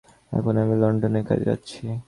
এখন 0.31 0.53
আমি 0.63 0.75
লণ্ডনের 0.81 1.23
কাজে 1.29 1.45
যাচ্ছি। 1.45 1.83